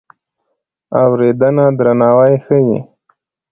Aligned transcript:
اورېدنه 1.01 1.65
درناوی 1.77 2.35
ښيي. 2.45 2.77